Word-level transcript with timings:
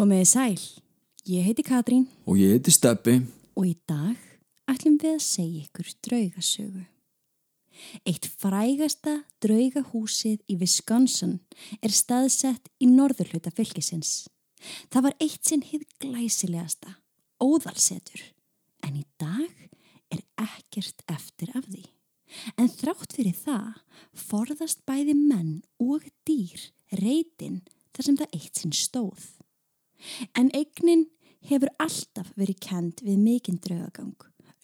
Komiði 0.00 0.24
sæl, 0.24 0.60
ég 1.28 1.44
heiti 1.44 1.60
Katrín 1.60 2.06
Og 2.24 2.38
ég 2.40 2.54
heiti 2.54 2.72
Steppi. 2.72 3.18
og 3.52 3.64
í 3.68 3.74
dag 3.84 4.16
ætlum 4.72 4.94
við 4.96 5.18
að 5.18 5.18
segja 5.20 5.64
ykkur 5.66 5.88
draugasögu. 6.06 6.84
Eitt 8.08 8.24
frægasta 8.40 9.18
draugahúsið 9.44 10.38
í 10.48 10.56
Wisconsin 10.56 11.34
er 11.84 11.92
staðsett 11.92 12.70
í 12.80 12.88
norðurhluta 12.88 13.52
fylgisins. 13.52 14.30
Það 14.88 15.04
var 15.04 15.16
eitt 15.20 15.44
sinn 15.44 15.66
hið 15.68 15.84
glæsilegasta, 16.00 16.96
óðalsetur, 17.36 18.22
en 18.80 18.96
í 18.96 19.04
dag 19.20 19.52
er 20.08 20.24
ekkert 20.40 21.04
eftir 21.12 21.52
af 21.52 21.68
því. 21.68 21.84
En 22.56 22.72
þrátt 22.72 23.12
fyrir 23.12 23.36
það 23.36 23.84
forðast 24.16 24.80
bæði 24.88 25.12
menn 25.12 25.60
og 25.76 26.08
dýr 26.24 26.70
reytin 26.88 27.60
þar 27.92 28.08
sem 28.08 28.16
það 28.16 28.40
eitt 28.40 28.56
sinn 28.56 28.72
stóð. 28.72 29.28
En 30.38 30.50
eignin 30.56 31.06
hefur 31.48 31.70
alltaf 31.82 32.32
verið 32.38 32.60
kend 32.64 33.04
við 33.04 33.20
mikinn 33.22 33.60
draugagang, 33.64 34.16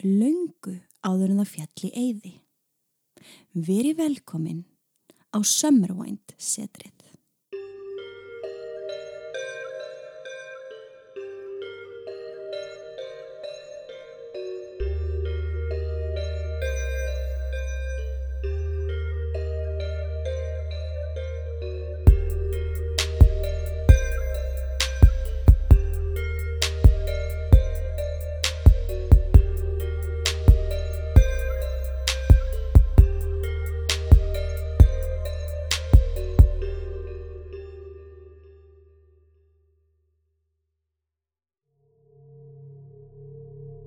löngu 0.04 0.78
áður 1.06 1.32
en 1.32 1.42
það 1.42 1.52
fjalli 1.54 1.92
eyði. 1.94 2.34
Veri 3.52 3.94
velkomin 3.96 4.64
á 5.32 5.38
Summerwind 5.42 6.36
setrið. 6.38 6.95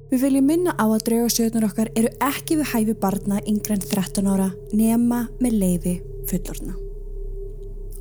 Við 0.09 0.23
viljum 0.25 0.47
minna 0.49 0.73
á 0.73 0.89
að 0.89 1.03
draugasögurnar 1.05 1.67
okkar 1.67 1.89
eru 1.93 2.09
ekki 2.25 2.55
við 2.57 2.71
hæfi 2.71 2.93
barna 2.97 3.37
yngre 3.45 3.75
en 3.77 3.83
13 3.83 4.25
ára 4.25 4.47
nema 4.73 5.27
með 5.37 5.57
leiði 5.61 5.91
fullorna. 6.31 6.73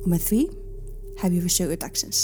Og 0.01 0.07
með 0.09 0.23
því 0.25 0.39
hefjum 1.21 1.43
við 1.45 1.53
sögu 1.53 1.77
dagsins. 1.83 2.21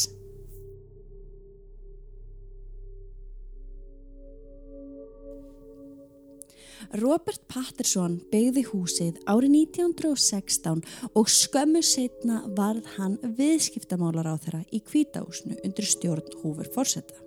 Robert 6.95 7.44
Patterson 7.52 8.17
byggði 8.31 8.63
húsið 8.72 9.19
árið 9.30 9.53
1916 9.59 10.81
og 11.13 11.30
skömmu 11.30 11.83
setna 11.86 12.41
varð 12.58 12.89
hann 12.95 13.19
viðskiptamálar 13.38 14.31
á 14.33 14.36
þeirra 14.38 14.63
í 14.73 14.81
kvítahúsnu 14.81 15.59
undir 15.61 15.89
stjórn 15.94 16.41
húfur 16.41 16.73
fórseta. 16.73 17.25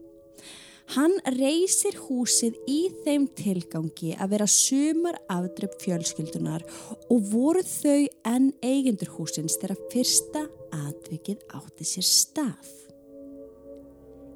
Hann 0.94 1.18
reysir 1.36 1.98
húsið 2.06 2.54
í 2.64 2.78
þeim 3.04 3.26
tilgangi 3.36 4.14
að 4.16 4.30
vera 4.32 4.46
sumar 4.48 5.18
afdrepp 5.28 5.74
fjölskyldunar 5.82 6.64
og 7.12 7.26
voru 7.28 7.60
þau 7.60 8.06
enn 8.30 8.48
eigendur 8.64 9.12
húsins 9.18 9.58
þegar 9.60 9.82
fyrsta 9.92 10.46
atvikið 10.72 11.44
átti 11.58 11.88
sér 11.90 12.08
stað. 12.08 12.72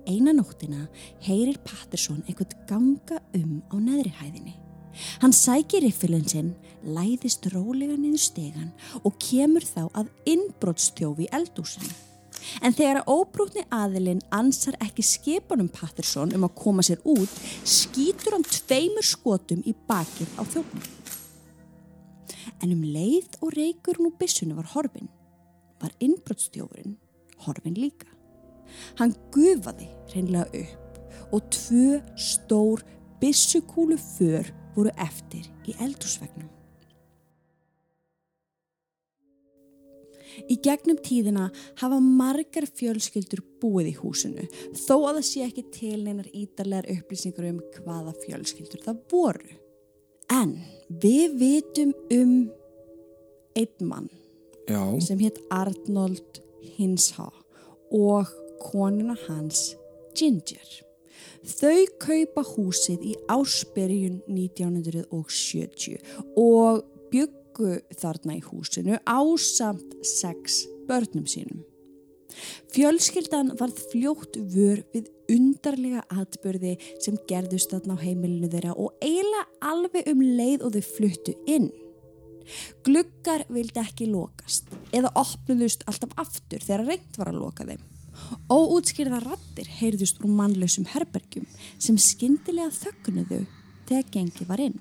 Einan 0.04 0.42
nóttina 0.42 0.90
heyrir 1.24 1.56
Patterson 1.64 2.20
einhvern 2.26 2.68
ganga 2.68 3.22
um 3.38 3.62
á 3.72 3.76
neðri 3.80 4.12
hæðinni. 4.20 4.56
Hann 5.24 5.32
sækir 5.32 5.86
riffilinn 5.86 6.28
sinn, 6.28 6.54
læðist 6.84 7.48
rólega 7.54 7.96
niður 7.96 8.26
stegan 8.28 8.72
og 9.00 9.16
kemur 9.22 9.64
þá 9.64 9.86
að 9.88 10.12
innbrottstjófi 10.28 11.32
eldúsinu. 11.32 12.11
En 12.62 12.74
þegar 12.74 13.02
að 13.02 13.12
óbrútni 13.14 13.64
aðilinn 13.72 14.22
ansar 14.34 14.76
ekki 14.82 15.04
skipunum 15.06 15.70
Patterson 15.72 16.34
um 16.36 16.46
að 16.48 16.56
koma 16.58 16.84
sér 16.86 17.02
út, 17.08 17.38
skýtur 17.64 18.36
hann 18.36 18.46
tveimur 18.48 19.06
skotum 19.06 19.62
í 19.66 19.74
bakið 19.88 20.34
á 20.38 20.42
þjófnum. 20.42 20.90
En 22.62 22.74
um 22.74 22.82
leið 22.86 23.38
og 23.42 23.54
reykur 23.56 23.98
nú 24.02 24.12
byssunu 24.18 24.54
var 24.58 24.70
horfin, 24.74 25.10
var 25.82 25.94
innbrottstjófurinn 26.02 26.98
horfin 27.46 27.78
líka. 27.78 28.08
Hann 29.00 29.14
gufaði 29.34 29.88
reynlega 30.14 30.62
upp 30.62 31.34
og 31.34 31.46
tvö 31.52 32.00
stór 32.16 32.84
byssukúlu 33.20 33.98
för 33.98 34.52
voru 34.76 34.92
eftir 34.96 35.48
í 35.68 35.76
eldúsvegnum. 35.80 36.61
Í 40.50 40.58
gegnum 40.64 40.98
tíðina 41.04 41.48
hafa 41.80 41.98
margar 42.02 42.66
fjölskyldur 42.68 43.42
búið 43.62 43.92
í 43.92 43.96
húsinu 44.00 44.46
þó 44.76 44.94
að 44.96 45.18
það 45.18 45.26
sé 45.28 45.44
ekki 45.46 45.66
til 45.74 45.98
neinar 46.04 46.30
ídarlegar 46.32 46.90
upplýsingar 46.96 47.50
um 47.50 47.60
hvaða 47.76 48.14
fjölskyldur 48.24 48.84
það 48.86 49.02
voru. 49.12 49.58
En 50.32 50.56
við 51.02 51.38
vitum 51.40 51.92
um 52.14 52.36
einn 53.58 53.88
mann 53.88 54.08
Já, 54.68 54.80
sem 55.04 55.18
hétt 55.20 55.40
Arnold 55.50 56.40
Hinshaw 56.76 57.32
og 57.92 58.30
konuna 58.62 59.16
hans 59.26 59.72
Ginger. 60.16 60.82
Þau 61.42 61.86
kaupa 62.02 62.44
húsið 62.46 63.02
í 63.10 63.14
ásperjun 63.30 64.20
1970 64.30 65.98
og 66.38 66.84
byggu 67.52 67.98
þarna 68.00 68.38
í 68.38 68.42
húsinu 68.42 68.98
ásamt 69.04 69.92
sex 70.04 70.64
börnum 70.88 71.26
sínum. 71.26 71.62
Fjölskyldan 72.72 73.52
varð 73.58 73.76
fljótt 73.92 74.36
vör 74.36 74.80
við 74.94 75.10
undarlega 75.28 76.02
atbyrði 76.08 76.78
sem 77.00 77.18
gerðust 77.28 77.70
þarna 77.70 77.98
á 78.00 78.04
heimilinu 78.04 78.48
þeirra 78.48 78.72
og 78.72 78.96
eiginlega 79.02 79.44
alveg 79.60 80.08
um 80.08 80.22
leið 80.22 80.64
og 80.64 80.72
þau 80.72 80.86
fluttu 80.96 81.34
inn. 81.46 81.70
Gluggar 82.82 83.44
vildi 83.52 83.80
ekki 83.80 84.08
lokast 84.08 84.72
eða 84.92 85.12
opnuðust 85.14 85.84
alltaf 85.86 86.16
aftur 86.16 86.64
þegar 86.64 86.86
reynd 86.88 87.20
var 87.20 87.30
að 87.30 87.42
loka 87.44 87.68
þeim. 87.68 87.84
Óútskýrða 88.48 89.20
rattir 89.22 89.68
heyrðust 89.78 90.20
úr 90.24 90.32
mannlausum 90.32 90.88
herbergjum 90.88 91.46
sem 91.78 92.00
skyndilega 92.00 92.72
þögnuðu 92.80 93.44
þegar 93.88 94.10
gengi 94.16 94.48
var 94.48 94.60
inn. 94.64 94.80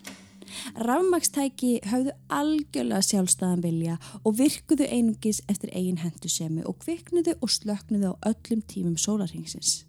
Rafmakstæki 0.76 1.80
höfðu 1.88 2.16
algjörlega 2.30 3.02
sjálfstæðan 3.06 3.64
vilja 3.64 3.98
og 4.24 4.36
virkuðu 4.40 4.88
einungis 4.90 5.42
eftir 5.52 5.72
eigin 5.76 6.02
hendusemi 6.02 6.66
og 6.68 6.80
kviknuðu 6.84 7.38
og 7.42 7.54
slöknuðu 7.54 8.14
á 8.14 8.32
öllum 8.34 8.62
tímum 8.68 8.98
sólarhengsins. 9.00 9.86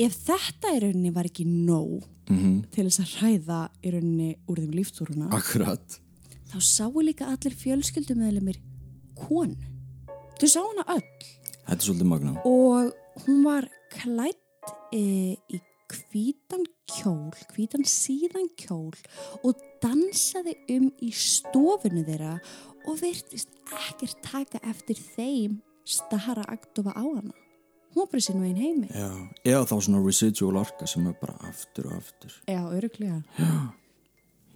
Ef 0.00 0.16
þetta 0.26 0.74
í 0.76 0.80
rauninni 0.84 1.12
var 1.14 1.28
ekki 1.28 1.44
nóg 1.48 2.06
til 2.70 2.86
þess 2.86 3.00
að 3.02 3.14
hræða 3.18 3.60
í 3.82 3.90
rauninni 3.90 4.28
úr 4.46 4.60
þeim 4.62 4.76
líftúruna, 4.78 5.30
akkurat. 5.34 5.98
þá 6.50 6.58
sáu 6.62 7.02
líka 7.02 7.26
allir 7.26 7.56
fjölskyldumöðlumir 7.58 8.60
konu. 9.18 9.58
Þau 10.38 10.48
sá 10.48 10.60
hana 10.62 10.86
öll 10.94 11.02
Þetta 11.66 11.74
er 11.74 11.84
svolítið 11.84 12.08
magna. 12.10 12.36
og 12.44 12.94
hún 13.26 13.42
var 13.44 13.66
klætt 13.90 14.70
e, 14.94 15.36
í 15.50 15.60
hvítan 15.90 16.64
kjól, 16.86 17.34
hvítan 17.54 17.84
síðan 17.86 18.48
kjól 18.58 18.94
og 19.42 19.58
dansaði 19.82 20.56
um 20.76 20.88
í 21.02 21.10
stofinu 21.14 22.04
þeirra 22.06 22.36
og 22.88 23.00
virtist 23.00 23.52
ekkert 23.70 24.20
taka 24.24 24.60
eftir 24.70 24.98
þeim 25.16 25.60
stara 25.88 26.44
aktofa 26.48 26.94
á 26.96 27.04
hana. 27.04 27.34
Hún 27.90 28.04
var 28.04 28.10
bara 28.12 28.22
sinn 28.22 28.42
veginn 28.42 28.62
heimi. 28.62 28.88
Já, 28.94 29.10
eða 29.42 29.66
þá 29.66 29.76
svona 29.82 30.00
residual 30.04 30.60
orka 30.60 30.86
sem 30.86 31.06
er 31.10 31.16
bara 31.18 31.34
aftur 31.48 31.90
og 31.90 31.98
aftur. 31.98 32.36
Já, 32.46 32.62
öruglega. 32.70 33.22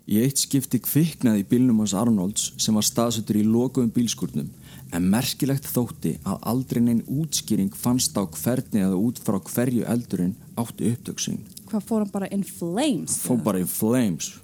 Í 0.05 0.21
eitt 0.21 0.39
skipti 0.39 0.79
kviknaði 0.85 1.47
bílnum 1.49 1.81
hans 1.81 1.95
Arnolds 1.97 2.51
sem 2.61 2.77
var 2.77 2.85
staðsettur 2.85 3.41
í 3.41 3.47
lokuðum 3.49 3.91
bílskurnum 3.95 4.51
en 4.95 5.09
merkilegt 5.11 5.67
þótti 5.67 6.19
að 6.29 6.45
aldrei 6.53 6.83
neinn 6.85 7.03
útskýring 7.09 7.73
fannst 7.75 8.15
á 8.21 8.23
hvernig 8.29 8.85
eða 8.85 9.01
út 9.01 9.19
frá 9.25 9.41
hverju 9.41 9.89
eldurinn 9.89 10.37
átti 10.61 10.93
upptöksin. 10.93 11.41
Hvað 11.73 11.89
fór 11.89 12.05
hann 12.05 12.13
bara 12.13 12.31
in 12.37 12.45
flames? 12.47 13.17
Fó 13.25 13.35
bara 13.41 13.65
í 13.65 13.67
flames 13.67 14.35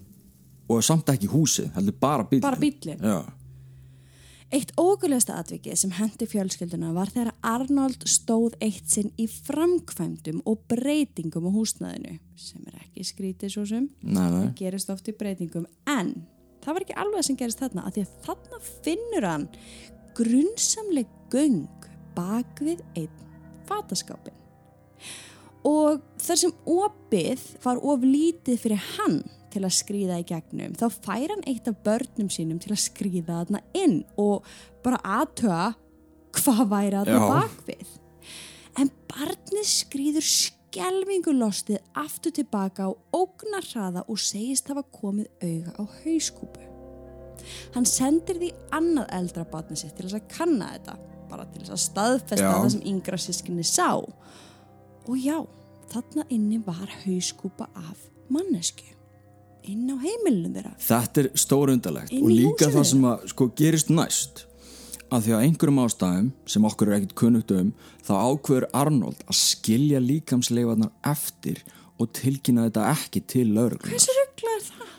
og 0.71 0.87
samt 0.87 1.11
ekki 1.13 1.29
húsið, 1.31 1.71
heldur 1.75 1.97
bara 2.01 2.25
bílinn. 2.25 2.47
Bara 2.47 2.61
bíllinn? 2.61 3.03
Já, 3.03 3.21
Eitt 4.51 4.73
ógulegasta 4.83 5.37
atvikið 5.39 5.77
sem 5.79 5.93
hendi 5.95 6.27
fjölskylduna 6.27 6.89
var 6.91 7.11
þegar 7.15 7.37
Arnold 7.47 8.03
stóð 8.11 8.57
eitt 8.59 8.89
sinn 8.91 9.13
í 9.15 9.29
framkvæmdum 9.31 10.41
og 10.43 10.65
breytingum 10.73 11.47
á 11.47 11.51
húsnaðinu 11.55 12.17
sem 12.35 12.65
er 12.67 12.81
ekki 12.81 13.07
skrítið 13.07 13.55
svo 13.55 13.65
sem 13.71 13.87
nei, 14.03 14.27
nei. 14.35 14.49
gerist 14.59 14.91
oft 14.91 15.07
í 15.07 15.15
breytingum 15.15 15.69
en 15.87 16.11
það 16.65 16.73
var 16.75 16.87
ekki 16.87 16.99
alveg 16.99 17.29
sem 17.29 17.39
gerist 17.39 17.63
þarna 17.63 17.87
að 17.87 18.01
því 18.01 18.05
að 18.09 18.27
þarna 18.27 18.61
finnur 18.89 19.29
hann 19.31 19.49
grunnsamleg 20.19 21.17
göng 21.31 21.89
bak 22.19 22.67
við 22.67 22.83
einn 22.99 23.25
fataskápin 23.71 24.35
og 25.71 26.03
þar 26.19 26.43
sem 26.43 26.59
opið 26.67 27.47
var 27.63 27.79
of 27.87 28.03
lítið 28.03 28.65
fyrir 28.67 28.89
hann 28.97 29.23
til 29.53 29.65
að 29.67 29.77
skrýða 29.77 30.21
í 30.23 30.27
gegnum 30.29 30.77
þá 30.79 30.87
fær 30.95 31.35
hann 31.35 31.45
eitt 31.51 31.69
af 31.71 31.81
börnum 31.87 32.31
sínum 32.33 32.61
til 32.63 32.73
að 32.75 32.85
skrýða 32.87 33.41
þarna 33.43 33.63
inn 33.77 34.01
og 34.21 34.47
bara 34.85 35.01
aðtöa 35.21 35.75
hvað 36.39 36.65
væri 36.71 36.97
þarna 37.01 37.19
Já. 37.19 37.29
bakvið 37.35 37.93
en 38.81 38.91
barnið 39.11 39.69
skrýður 39.69 40.27
skelvingulostið 40.31 41.81
aftur 41.99 42.35
tilbaka 42.39 42.87
á 42.87 42.91
ógnarhraða 43.17 44.05
og 44.07 44.21
segist 44.23 44.71
hafa 44.71 44.85
komið 44.95 45.31
auga 45.43 45.75
á 45.75 45.83
hauskúpu 46.05 46.67
hann 47.75 47.89
sendir 47.89 48.39
því 48.41 48.51
annað 48.77 49.15
eldra 49.17 49.47
barnið 49.51 49.83
sitt 49.85 49.97
til 49.99 50.11
að 50.11 50.29
kanna 50.31 50.75
þetta 50.77 50.99
bara 51.31 51.47
til 51.55 51.65
að 51.67 51.83
staðfesta 51.83 52.45
Já. 52.45 52.53
það 52.53 52.71
sem 52.75 52.87
yngra 52.93 53.19
sískinni 53.21 53.67
sá 53.67 53.91
og 55.11 55.17
já, 55.19 55.39
þarna 55.91 56.27
inni 56.31 56.61
var 56.63 56.91
hauskúpa 57.05 57.71
af 57.75 58.09
mannesku 58.31 59.00
inn 59.69 59.91
á 59.93 59.97
heimilinu 60.01 60.53
þeirra 60.55 60.73
Þetta 60.87 61.25
er 61.25 61.31
stórundalegt 61.45 62.15
og 62.17 62.31
líka 62.31 62.71
það 62.71 62.87
sem 62.93 63.09
að 63.11 63.27
sko 63.33 63.51
gerist 63.61 63.93
næst 63.93 64.45
að 65.11 65.27
því 65.27 65.35
að 65.35 65.45
einhverjum 65.47 65.83
ástæðum 65.85 66.31
sem 66.55 66.67
okkur 66.69 66.91
er 66.91 67.01
ekkert 67.01 67.17
kunnugt 67.19 67.55
um 67.57 67.73
þá 68.07 68.13
ákveður 68.31 68.69
Arnold 68.81 69.25
að 69.27 69.39
skilja 69.41 70.03
líkamsleifarnar 70.05 70.93
eftir 71.11 71.65
og 72.01 72.13
tilkynna 72.17 72.69
þetta 72.69 72.87
ekki 72.95 73.25
til 73.29 73.49
lauruglunar. 73.51 73.93
hversu 73.93 74.17
ruggla 74.17 74.55
er 74.57 74.67
það? 74.69 74.97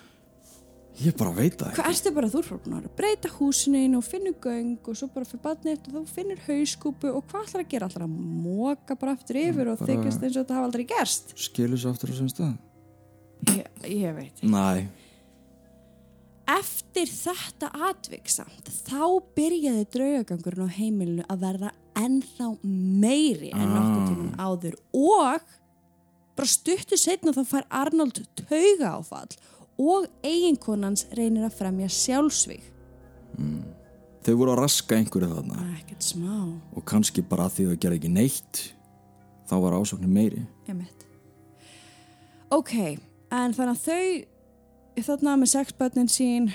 Ég 1.02 1.16
bara 1.18 1.32
veit 1.34 1.56
það 1.58 1.70
ekki. 1.72 1.78
Hvað 1.80 1.96
ertu 1.96 2.12
bara 2.14 2.28
þú 2.30 2.42
fyrir 2.46 2.74
að 2.78 2.90
breyta 3.00 3.30
húsinu 3.40 3.80
inn 3.88 3.98
og 3.98 4.04
finnur 4.06 4.36
göng 4.44 4.90
og 4.92 4.98
svo 5.00 5.08
bara 5.14 5.26
fyrir 5.26 5.42
batni 5.48 5.74
eftir 5.74 5.96
þú 5.96 6.04
finnur 6.12 6.44
hauskúpu 6.46 7.10
og 7.10 7.24
hvað 7.32 7.48
ætlar 7.48 7.64
að 7.64 7.72
gera? 7.72 7.88
ætlar 7.90 8.06
að 8.06 8.20
móka 8.44 8.98
bara 9.02 9.16
aftur 9.18 9.40
yfir 9.42 9.72
og 9.72 9.82
þykjast 9.82 10.28
eins 10.28 10.36
og 10.36 10.44
þetta 10.44 10.60
hafa 10.60 10.68
aldrei 10.70 10.86
gerst? 10.92 11.34
Skilur 11.42 11.82
svo 11.82 11.96
aftur 11.96 12.14
á 12.14 12.16
sem 12.20 12.30
stað? 12.30 12.54
Ég, 13.50 13.66
ég 13.90 14.14
veit. 14.16 14.42
Næ, 14.44 14.88
Eftir 16.52 17.08
þetta 17.08 17.70
atviksamt 17.88 18.68
þá 18.84 19.06
byrjaði 19.38 19.86
draugagangurinn 19.94 20.68
á 20.68 20.76
heimilinu 20.76 21.24
að 21.32 21.44
verða 21.46 21.70
ennþá 22.02 22.48
meiri 23.02 23.52
en 23.56 23.70
nokkuð 23.72 24.02
tímum 24.10 24.34
áður 24.42 24.76
og 24.92 25.46
bara 26.36 26.50
stuttu 26.52 26.98
setna 27.00 27.32
þá 27.36 27.42
fær 27.48 27.68
Arnold 27.82 28.20
tauga 28.42 28.90
áfall 28.98 29.38
og 29.80 30.10
eiginkonans 30.28 31.06
reynir 31.16 31.46
að 31.48 31.56
fremja 31.62 31.88
sjálfsvík. 31.94 32.66
þau 34.26 34.34
voru 34.38 34.52
að 34.54 34.60
raska 34.66 34.98
einhverju 35.00 35.30
þarna 35.32 35.64
Ekkert 35.80 36.04
smá. 36.04 36.36
og 36.76 36.84
kannski 36.86 37.24
bara 37.24 37.48
að 37.48 37.56
því 37.56 37.70
þau 37.70 37.78
gerði 37.86 38.02
ekki 38.02 38.12
neitt 38.12 38.62
þá 39.48 39.56
var 39.62 39.78
ásóknin 39.80 40.12
meiri. 40.12 40.44
Emmett. 40.68 41.08
Ok, 42.52 42.76
en 43.32 43.56
þannig 43.56 43.78
að 43.78 43.86
þau 43.88 45.04
þarna 45.08 45.38
með 45.40 45.54
sexbötnin 45.56 46.12
sín 46.12 46.50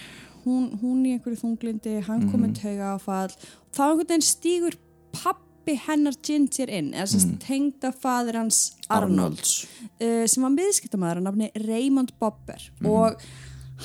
hún, 0.44 0.70
hún 0.80 1.04
í 1.08 1.16
einhverju 1.16 1.40
þunglindi 1.42 2.00
hann 2.06 2.28
kom 2.30 2.44
með 2.44 2.60
tauga 2.60 2.92
áfall 2.94 3.32
þá 3.74 3.82
einhvern 3.86 4.04
veginn 4.04 4.26
stígur 4.26 4.76
pappi 5.16 5.76
hennar 5.86 6.14
Ginger 6.22 6.70
inn, 6.70 6.92
eða 6.94 7.08
sem 7.10 7.24
mm. 7.24 7.40
tengda 7.42 7.90
fadir 7.96 8.38
hans 8.38 8.60
Arnold 8.86 9.40
Arnolds. 9.40 9.56
uh, 9.98 10.22
sem 10.28 10.46
var 10.46 10.54
miðskiptamæður 10.54 11.22
að 11.22 11.26
nafni 11.26 11.50
Raymond 11.66 12.14
Bobber. 12.22 12.62
Og 12.86 13.18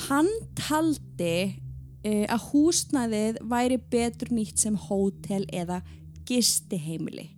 hann 0.05 0.29
taldi 0.59 1.35
uh, 2.05 2.25
að 2.27 2.47
húsnæðið 2.51 3.41
væri 3.49 3.81
betur 3.91 4.33
nýtt 4.35 4.61
sem 4.61 4.77
hótel 4.89 5.47
eða 5.49 5.81
gistiheimili 6.29 7.31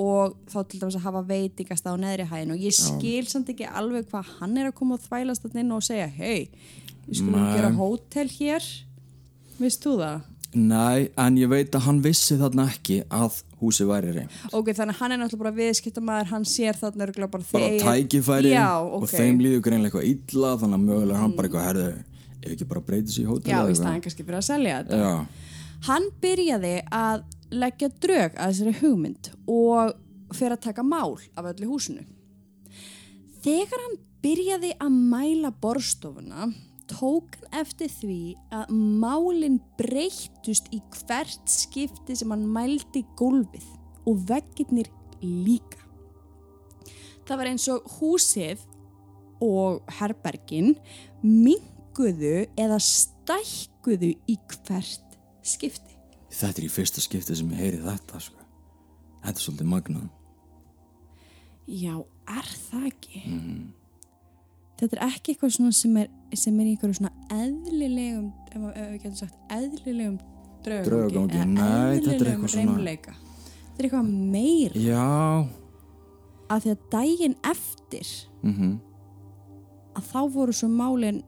og 0.00 0.36
þá 0.48 0.58
til 0.70 0.80
dæmis 0.80 0.96
að 0.96 1.04
hafa 1.08 1.22
veitingast 1.28 1.88
á 1.88 1.92
neðri 2.00 2.26
hæðin 2.30 2.54
og 2.54 2.62
ég 2.64 2.76
skil 2.76 3.26
samt 3.28 3.50
ekki 3.52 3.66
alveg 3.68 4.08
hvað 4.10 4.30
hann 4.40 4.56
er 4.62 4.70
að 4.70 4.76
koma 4.80 4.96
og 4.96 5.04
þvælast 5.04 5.44
þarna 5.44 5.64
inn 5.64 5.74
og 5.76 5.84
segja 5.84 6.06
hei, 6.16 6.48
við 7.06 7.20
skulum 7.20 7.36
Nei. 7.42 7.54
gera 7.58 7.72
hótel 7.76 8.28
hér 8.38 8.68
veist 9.60 9.84
þú 9.84 9.96
það? 10.00 10.20
Nei, 10.50 11.08
en 11.20 11.36
ég 11.38 11.46
veit 11.52 11.76
að 11.78 11.84
hann 11.86 12.00
vissi 12.02 12.34
þarna 12.40 12.64
ekki 12.72 12.96
að 13.14 13.36
húsi 13.60 13.84
væri 13.86 14.14
reynd. 14.16 14.32
Ok, 14.56 14.72
þannig 14.74 14.96
hann 14.98 15.12
er 15.14 15.20
náttúrulega 15.20 15.44
bara 15.44 15.52
viðskiptamæður 15.60 16.30
hann 16.32 16.46
sér 16.48 16.78
þarna 16.80 17.06
örugglega 17.06 17.30
bara 17.30 17.44
Bara 17.52 17.68
þeir- 17.68 17.84
tækifæri 17.84 18.50
Já, 18.56 18.64
og 18.82 19.04
ok. 19.04 19.12
þeim 19.12 19.38
líður 19.44 19.62
greinlega 19.68 20.00
eitthvað 20.00 20.08
illa 20.34 20.50
þannig 20.64 20.80
að 20.80 20.86
mögulega 20.88 21.14
er 21.14 21.22
hann 21.22 21.36
bara 21.36 21.48
eitthvað 21.50 21.68
herðu 21.68 21.92
ef 22.40 22.50
ekki 22.56 22.68
bara 22.72 22.82
breytið 22.88 23.14
sér 23.14 23.22
í 23.22 23.28
hótel 23.30 23.52
Já, 23.52 23.60
í 23.70 23.76
staðan 23.78 24.02
kannski 24.08 24.26
fyrir 24.26 24.40
að 24.40 24.48
selja 24.48 24.80
þetta 24.80 24.98
Já, 25.04 25.12
Hann 25.90 26.08
byrjaði 26.24 26.74
að 26.92 27.22
leggja 27.50 27.90
drög 28.02 28.36
að 28.38 28.52
þessari 28.52 28.76
hugmynd 28.80 29.30
og 29.50 29.94
fyrir 30.36 30.56
að 30.56 30.64
taka 30.68 30.86
mál 30.86 31.18
af 31.34 31.50
öllu 31.52 31.70
húsinu. 31.72 32.06
Þegar 33.42 33.84
hann 33.86 34.00
byrjaði 34.20 34.74
að 34.78 34.98
mæla 35.10 35.50
borstofuna 35.62 36.50
tók 36.90 37.36
hann 37.38 37.60
eftir 37.62 37.90
því 37.92 38.20
að 38.54 38.72
málin 39.02 39.58
breyttust 39.78 40.70
í 40.74 40.80
hvert 40.94 41.50
skipti 41.50 42.16
sem 42.18 42.30
hann 42.32 42.46
mældi 42.50 43.04
gólfið 43.18 43.66
og 44.08 44.24
veggirnir 44.28 44.90
líka. 45.22 45.78
Það 47.26 47.38
var 47.38 47.50
eins 47.52 47.68
og 47.70 47.86
húsið 47.98 48.62
og 49.44 49.84
herbergin 50.00 50.74
minguðu 51.22 52.48
eða 52.58 52.80
stækkuðu 52.82 54.14
í 54.26 54.36
hvert 54.50 55.18
skipti. 55.46 55.99
Þetta 56.30 56.60
er 56.60 56.66
í 56.66 56.72
fyrsta 56.72 57.02
skipti 57.04 57.36
sem 57.36 57.52
ég 57.54 57.60
heyri 57.64 57.82
þetta 57.84 58.22
sko. 58.22 58.40
Þetta 59.20 59.36
er 59.36 59.44
svolítið 59.44 59.70
magnað. 59.70 60.08
Já, 61.70 61.94
er 62.30 62.50
það 62.70 62.86
ekki? 62.88 63.22
Þetta 64.80 64.96
er 64.96 65.02
ekki 65.10 65.34
eitthvað 65.34 65.54
svona 65.54 65.76
sem 65.76 65.96
er, 66.00 66.10
sem 66.40 66.60
er 66.62 66.70
einhverju 66.70 66.98
svona 66.98 67.12
eðlilegum, 67.36 68.28
ef, 68.48 68.62
ef 68.70 68.86
við 68.86 69.00
getum 69.02 69.18
sagt, 69.18 69.40
eðlilegum 69.52 70.20
er 70.66 70.88
eðlilegum 70.90 72.46
reimleika. 72.54 73.14
Þetta 73.14 73.78
er 73.78 73.88
eitthvað 73.88 74.08
meira 74.32 74.80
Já, 74.80 75.04
að 76.50 76.64
því 76.64 76.72
að 76.72 76.86
daginn 76.92 77.36
eftir 77.52 78.10
mhm, 78.42 78.72
að 79.96 80.10
þá 80.10 80.20
voru 80.34 80.56
svo 80.56 80.68
málin 80.72 81.22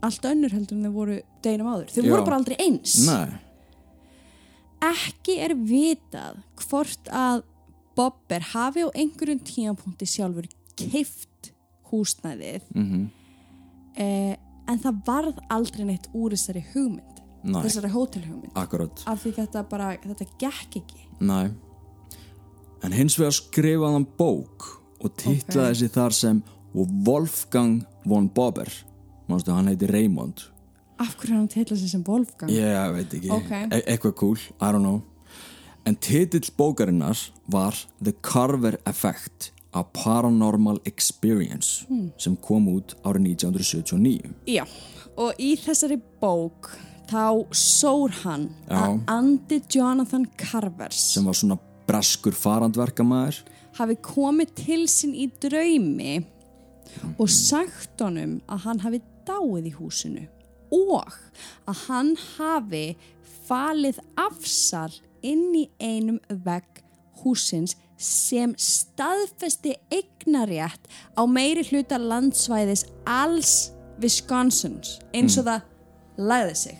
allt 0.00 0.24
önnur 0.30 0.54
heldur 0.54 0.78
en 0.78 0.88
þau 0.88 0.94
voru 0.96 1.20
deginum 1.44 1.70
áður. 1.74 1.92
Þau 1.92 2.02
voru 2.06 2.24
bara 2.24 2.38
aldrei 2.40 2.56
eins. 2.64 2.96
nei, 3.04 3.34
ekki 4.84 5.38
er 5.44 5.54
vitað 5.54 6.40
hvort 6.66 7.10
að 7.12 7.42
Bobber 7.98 8.44
hafi 8.52 8.84
á 8.86 8.88
einhverjum 8.94 9.40
tímapunkti 9.44 10.06
sjálfur 10.08 10.46
keift 10.78 11.50
húsnæðið 11.90 12.68
mhm, 12.72 13.08
eh, 14.00 14.36
en 14.70 14.78
það 14.80 15.00
varð 15.06 15.40
aldrei 15.50 15.84
neitt 15.88 16.06
úr 16.14 16.36
þessari 16.36 16.62
hugmynd 16.72 17.20
Nei. 17.42 17.62
þessari 17.64 17.90
hótelhugmynd 17.92 18.56
akkurat, 18.60 19.02
af 19.10 19.24
því 19.24 19.34
þetta 19.40 19.64
bara, 19.68 19.90
þetta 20.04 20.28
gekk 20.40 20.80
ekki 20.82 21.06
nei. 21.20 21.50
En 22.84 22.94
hins 22.96 23.18
vegar 23.20 23.34
skrifaði 23.36 23.98
hann 23.98 24.06
bók 24.16 24.68
og 25.00 25.12
titlaði 25.20 25.74
Ok. 25.74 25.80
sig 25.82 25.92
þar 25.92 26.16
sem 26.16 26.42
Wolfgang 26.72 27.82
von 28.06 28.28
Bober. 28.32 28.68
Manstu, 29.28 29.52
hann 29.52 29.68
heiti 29.68 29.88
Raymond. 29.90 30.46
Af 31.00 31.14
hverju 31.16 31.32
er 31.34 31.38
hann 31.38 31.48
til 31.48 31.64
þessi 31.64 31.88
sem 31.88 32.02
Wolfgang? 32.06 32.50
Ég 32.52 32.92
veit 32.94 33.14
ekki, 33.16 33.30
Ok. 33.30 33.50
e 33.72 33.80
eitthvað 33.86 34.14
cool, 34.16 34.36
I 34.60 34.70
don't 34.72 34.82
know. 34.84 35.02
En 35.86 35.96
titill 35.96 36.50
bókarinnar 36.58 37.16
var 37.48 37.74
The 38.02 38.12
Carver 38.22 38.76
Effect 38.86 39.50
A 39.72 39.82
Paranormal 39.84 40.80
Experience 40.84 41.84
Hmm. 41.88 42.12
sem 42.18 42.36
kom 42.36 42.66
út 42.68 42.94
árið 43.04 43.22
1979 43.36 44.34
já, 44.46 44.64
og 45.16 45.34
í 45.38 45.56
þessari 45.56 46.00
bók 46.20 46.70
þá 47.08 47.46
sór 47.52 48.10
hann 48.24 48.48
Já. 48.68 48.76
að 48.76 49.00
Andy 49.08 49.60
Jonathan 49.70 50.26
Carvers 50.36 50.94
sem 51.14 51.24
var 51.24 51.32
svona 51.34 51.58
breskur 51.86 52.32
farandverkamæður 52.32 53.40
hafi 53.78 53.96
komið 53.96 54.54
til 54.54 54.86
sín 54.86 55.14
í 55.14 55.30
draumi 55.40 56.24
og 57.18 57.28
sagt 57.30 58.00
honum 58.00 58.40
að 58.48 58.58
hann 58.66 58.78
hafi 58.80 59.00
dáið 59.26 59.66
í 59.70 59.74
húsinu 59.74 60.26
og 60.74 61.10
að 61.68 61.84
hann 61.86 62.14
hafi 62.36 62.84
falið 63.48 64.00
afsal 64.20 64.90
inn 65.26 65.50
í 65.58 65.66
einum 65.82 66.20
vegg 66.44 66.82
húsins 67.22 67.76
sem 68.00 68.54
staðfesti 68.56 69.74
eignarétt 69.92 70.88
á 71.18 71.22
meiri 71.28 71.66
hluta 71.68 71.98
landsvæðis 72.00 72.86
alls 73.04 73.72
Wisconsins 74.00 74.96
eins 75.12 75.36
og 75.36 75.50
það 75.50 75.66
lagði 76.30 76.54
sig. 76.56 76.78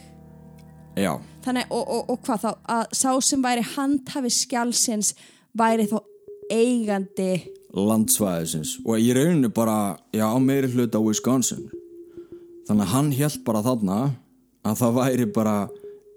Já, 0.97 1.13
Þannig, 1.45 1.69
og, 1.73 1.85
og, 1.89 2.09
og 2.13 2.23
hvað 2.25 2.43
þá, 2.43 2.51
að 2.75 2.97
sá 2.97 3.11
sem 3.25 3.45
væri 3.45 3.65
handhafi 3.75 4.33
skjálsins 4.35 5.15
væri 5.57 5.87
þá 5.89 5.99
eigandi 6.53 7.31
landsvæðisins. 7.77 8.79
Og 8.85 9.01
í 9.01 9.13
rauninu 9.17 9.53
bara, 9.55 9.97
já, 10.13 10.27
meiri 10.43 10.73
hluta 10.73 11.01
á 11.01 11.03
Wisconsin 11.05 11.69
þannig 12.71 12.87
að 12.87 12.93
hann 12.95 13.11
held 13.19 13.39
bara 13.47 13.63
þarna 13.67 13.99
að 14.71 14.77
það 14.81 14.97
væri 15.01 15.27
bara 15.35 15.55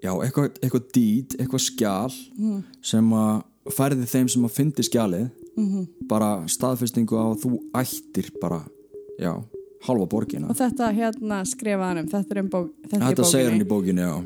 já, 0.04 0.12
eitthvað, 0.20 0.50
eitthvað 0.62 0.84
dít, 0.94 1.34
eitthvað 1.40 1.62
skjál 1.64 2.14
sem 2.84 3.10
að 3.18 3.74
færði 3.74 4.06
þeim 4.10 4.28
sem 4.30 4.44
að 4.48 4.54
fyndi 4.58 4.84
skjalið 4.86 5.30
Mhm. 5.54 5.84
bara 6.10 6.28
staðfestingu 6.50 7.14
á 7.14 7.24
að 7.30 7.44
þú 7.44 7.50
ættir 7.78 8.26
bara, 8.42 8.56
já, 9.22 9.30
halva 9.86 10.06
borgina 10.10 10.48
og 10.50 10.56
þetta 10.58 10.88
hérna 10.96 11.36
skrifaði 11.46 11.86
hann 11.92 12.00
um 12.02 12.08
þetta 12.10 12.34
er 12.34 12.40
um 12.42 12.48
bók, 12.50 12.72
þetta 12.88 13.10
Þetta 13.12 13.24
segir 13.30 13.50
hann 13.52 13.62
í 13.62 13.68
bókinni, 13.70 14.02
já 14.02 14.16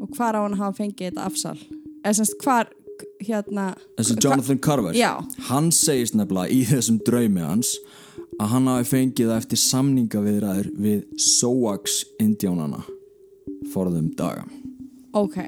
og 0.00 0.08
hvar 0.14 0.36
á 0.38 0.40
hann 0.46 0.54
hafa 0.60 0.76
fengið 0.78 1.10
þetta 1.10 1.24
afsal 1.26 1.56
eða 2.04 2.14
semst 2.20 2.36
hvar 2.44 2.70
hérna 3.26 3.64
Þessi 3.98 4.16
Jonathan 4.22 4.58
Carver 4.62 4.94
Já. 4.96 5.10
Hann 5.50 5.72
segist 5.74 6.14
nefnilega 6.14 6.54
í 6.54 6.62
þessum 6.70 7.00
draumi 7.04 7.42
hans 7.42 7.74
að 8.40 8.52
hann 8.52 8.68
hafi 8.70 8.90
fengið 8.90 9.30
það 9.30 9.40
eftir 9.42 9.62
samningaviðræður 9.62 10.68
við 10.86 11.04
Soax 11.20 12.02
indjánana 12.22 12.82
forðum 13.72 14.12
daga. 14.18 14.44
Ok 15.16 15.40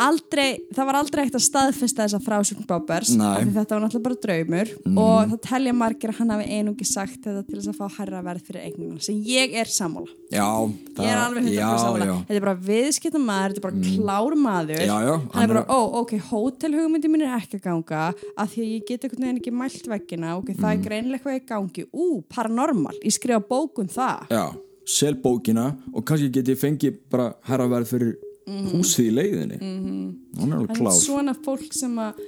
aldrei, 0.00 0.48
það 0.74 0.86
var 0.88 0.96
aldrei 1.00 1.20
eitt 1.26 1.34
að 1.36 1.42
staðfesta 1.44 2.04
þessa 2.06 2.20
frásögn 2.24 2.66
Bobbers 2.68 3.10
Nei. 3.18 3.26
af 3.26 3.42
því 3.44 3.52
þetta 3.56 3.74
var 3.76 3.82
náttúrulega 3.84 4.04
bara 4.06 4.18
draumur 4.24 4.70
og 5.04 5.32
það 5.32 5.40
telja 5.46 5.74
margir 5.76 6.12
að 6.12 6.18
hann 6.20 6.32
hafi 6.34 6.46
einungi 6.56 6.86
sagt 6.88 7.18
þetta 7.26 7.42
til 7.48 7.58
þess 7.58 7.70
að 7.72 7.78
fá 7.80 7.98
herra 7.98 8.22
verð 8.24 8.46
fyrir 8.48 8.64
eignina 8.68 9.00
sem 9.04 9.18
ég 9.28 9.56
er 9.60 9.70
sammála 9.70 10.08
Já, 10.30 10.46
ég 10.70 11.10
er 11.10 11.20
alveg 11.24 11.44
100% 11.44 11.56
já, 11.58 11.68
sammála 11.82 12.06
já. 12.08 12.14
Mm. 12.14 12.24
þetta 12.30 12.38
er 12.40 12.46
bara 12.46 12.56
viðskipta 12.70 13.22
maður, 13.24 13.54
þetta 13.56 13.60
er 13.60 13.66
bara 13.66 13.84
klár 13.90 14.38
maður 14.46 14.82
Já, 14.86 14.94
hann 14.96 15.28
hann 15.34 15.44
er 15.44 15.52
bara, 15.54 15.64
ó, 15.68 15.78
ok, 16.00 16.16
hótelhugmyndi 16.30 17.10
mín 17.12 17.26
er 17.26 17.36
ekki 17.40 17.60
að 17.60 17.66
ganga 17.68 18.02
af 18.40 18.54
því 18.54 18.64
að 18.64 18.72
ég 18.76 18.88
get 18.88 19.04
einhvern 19.08 19.26
veginn 19.28 19.42
ekki 19.42 19.54
mælt 19.60 19.90
veggina 19.94 20.36
ok, 20.40 20.54
það 20.54 20.70
Mm. 20.70 20.72
er 20.78 20.82
greinilega 20.86 21.30
eitthvað 21.34 21.38
í 21.40 21.46
gangi 21.50 21.84
ú, 21.92 22.06
paranormal, 22.30 22.94
ég 23.04 23.12
skrifa 23.16 23.40
bókun 23.42 23.88
það 23.90 24.30
Já, 24.30 24.44
sel 24.86 25.14
bókina 25.22 25.64
og 25.92 26.04
kannski 26.06 26.30
get 26.32 26.48
ég 26.52 26.58
fengið 26.60 26.98
bara 27.10 27.32
herraverð 27.50 27.90
fyrir 27.90 28.12
húsið 28.46 29.06
í 29.06 29.14
leiðinni 29.14 29.58
-hmm. 29.60 30.08
Er 30.40 30.54
alveg 30.56 30.76
það 30.76 30.92
er 30.92 31.00
svona 31.00 31.34
fólk 31.44 31.72
sem 31.76 31.98
að 31.98 32.24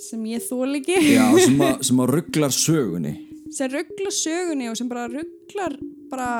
sem 0.00 0.24
ég 0.26 0.42
þól 0.42 0.70
ekki 0.78 0.96
Já, 1.14 1.26
sem 1.46 1.60
að, 1.60 1.82
sem 1.88 2.00
að 2.00 2.14
rugglar 2.14 2.54
sögunni 2.54 3.14
sem 3.50 3.70
rugglar 3.70 4.14
sögunni 4.14 4.70
og 4.70 4.76
sem 4.78 4.88
bara 4.88 5.08
rugglar 5.10 5.76
bara 6.10 6.30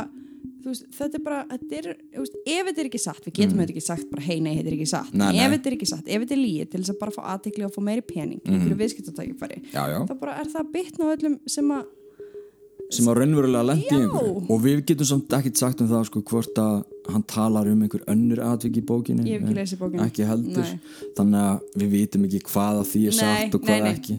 veist, 0.64 0.86
þetta 0.94 1.18
er 1.18 1.24
bara, 1.24 1.40
þetta 1.50 1.78
er, 1.80 1.88
veist, 2.18 2.36
ef 2.44 2.68
þetta 2.68 2.82
er 2.82 2.88
ekki 2.90 3.00
satt, 3.02 3.22
við 3.26 3.36
getum 3.40 3.62
þetta 3.62 3.74
ekki 3.74 3.84
sagt 3.84 4.10
bara 4.10 4.24
hei 4.24 4.40
nei, 4.40 4.52
þetta 4.58 4.70
er 4.70 4.76
ekki 4.76 4.90
satt, 4.90 5.12
Mm. 5.12 5.18
Nei, 5.18 5.32
nei. 5.36 5.44
ef 5.44 5.54
þetta 5.54 5.70
er 5.70 5.76
ekki 5.76 5.90
satt 5.90 6.08
ef 6.08 6.24
þetta 6.24 6.36
er 6.36 6.42
líið 6.42 6.70
til 6.70 6.80
þess 6.80 6.94
að 6.94 7.00
bara 7.00 7.16
fá 7.16 7.22
aðtekli 7.34 7.64
og 7.66 7.74
fá 7.74 7.80
meiri 7.82 8.04
pening 8.06 8.42
mm. 8.44 8.52
einhverju 8.54 8.76
já 9.90 9.98
þá 10.06 10.14
bara 10.20 10.36
er 10.40 10.52
það 10.52 10.60
að 10.62 10.72
bitna 10.76 11.08
á 11.08 11.12
öllum 11.16 11.38
sem 11.46 11.72
að 11.74 11.88
sem 12.90 13.10
að 13.10 13.20
raunverulega 13.20 13.66
lendi 13.70 13.90
í 13.90 14.00
einhverju 14.00 14.46
og 14.50 14.62
við 14.64 14.80
getum 14.90 15.08
samt 15.10 15.36
ekkert 15.38 15.60
sagt 15.60 15.82
um 15.84 15.90
það 15.90 16.08
sko 16.08 16.22
hvort 16.30 16.58
að 16.62 16.80
hann 17.10 17.26
talar 17.30 17.68
um 17.70 17.84
einhver 17.84 18.02
önnur 18.10 18.42
atvik 18.46 18.80
í 18.80 18.84
hef 19.34 19.44
ekki 19.44 19.58
lesið 19.60 19.82
bókina. 19.84 20.08
ekki 20.08 20.26
heldur, 20.26 20.66
Nei. 20.66 21.06
þannig 21.18 21.44
að 21.44 21.78
við 21.82 21.94
vitum 21.94 22.26
ekki 22.28 22.42
hvað 22.50 22.82
að 22.82 22.90
því 22.90 23.04
er 23.06 23.16
sagt 23.20 23.56
og 23.56 23.64
hvað 23.64 23.78
nei, 23.78 23.86
nei. 23.86 23.94
ekki 23.94 24.18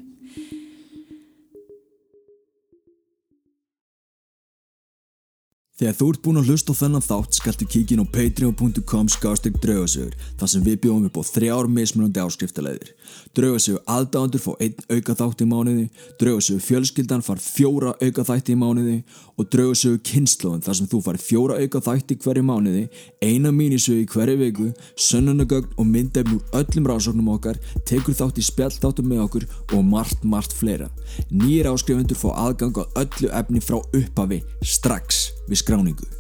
Þegar 5.82 5.96
þú 5.98 6.08
ert 6.12 6.20
búinn 6.22 6.38
að 6.38 6.50
hlusta 6.52 6.74
á 6.78 6.78
þennan 6.78 7.02
þátt 7.02 7.38
skaltu 7.40 7.66
kíkin 7.66 8.04
á 8.04 8.14
patreon.com 8.14 9.08
skástrík 9.10 9.56
draugasögur 9.64 10.14
þar 10.38 10.50
sem 10.52 10.62
við 10.62 10.76
bjóðum 10.84 11.08
upp 11.08 11.16
á 11.18 11.24
þrjár 11.26 11.70
mismunandi 11.74 12.22
áskriftaleiðir. 12.22 12.92
Draugasögur 13.34 13.82
aðdáðandur 13.90 14.44
fá 14.44 14.52
einn 14.62 14.76
auka 14.94 15.16
þátt 15.18 15.42
í 15.42 15.48
mánuði, 15.50 15.88
draugasögur 16.22 16.62
fjölskyldan 16.68 17.26
far 17.26 17.42
fjóra 17.42 17.96
auka 17.98 18.28
þætti 18.30 18.54
í 18.54 18.60
mánuði 18.62 19.00
og 19.42 19.50
draugasögur 19.56 20.06
kynnslóðin 20.06 20.62
þar 20.68 20.78
sem 20.78 20.92
þú 20.94 21.02
far 21.08 21.20
fjóra 21.26 21.58
auka 21.58 21.82
þætti 21.88 22.20
hverju 22.28 22.46
mánuði, 22.46 22.86
eina 23.26 23.50
mínisögu 23.50 24.06
í 24.06 24.08
hverju 24.14 24.38
viku, 24.38 24.70
sönnunagögn 25.02 25.74
og 25.82 25.90
myndefn 25.90 26.38
úr 26.38 26.62
öllum 26.62 26.94
rannsóknum 26.94 27.34
okkar, 27.40 27.58
tekur 27.90 28.20
þátt 28.22 28.38
í 28.38 28.46
spjallþáttum 28.46 29.10
með 29.10 29.26
okkur 29.26 29.50
og 29.74 29.82
margt, 29.82 30.22
margt 30.22 30.54
fleira. 30.54 30.94
Nýjir 31.34 31.74
áskrifundur 31.74 32.22
fá 32.22 32.30
aðgang 32.36 32.78
á 32.78 32.86
öllu 33.02 33.34
efni 33.34 33.66
frá 33.66 33.82
upphafi 33.82 34.44
strax 34.62 35.32
við 35.52 35.64
skráningu. 35.66 36.12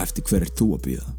Eftir 0.00 0.26
hver 0.26 0.46
er 0.46 0.54
þú 0.58 0.72
að 0.76 0.86
býða? 0.86 1.10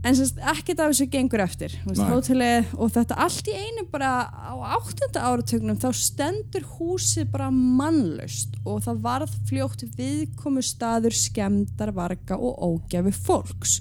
en 0.00 0.16
semst 0.16 0.38
ekkert 0.52 0.80
af 0.80 0.90
þessu 0.90 1.06
gengur 1.12 1.42
eftir 1.44 1.74
hótelið 1.84 2.70
og 2.80 2.92
þetta 2.94 3.18
allt 3.20 3.50
í 3.52 3.56
einu 3.56 3.84
bara 3.92 4.12
á 4.32 4.54
áttunda 4.78 5.24
áratögnum 5.28 5.78
þá 5.80 5.88
stendur 5.96 6.64
húsið 6.78 7.28
bara 7.34 7.50
mannlaust 7.52 8.56
og 8.64 8.80
það 8.86 9.02
varð 9.04 9.34
fljótt 9.50 9.84
viðkomu 9.98 10.64
staður 10.64 11.16
skemmdar 11.16 11.92
varga 11.96 12.38
og 12.40 12.56
ógjafi 12.70 13.12
fólks 13.12 13.80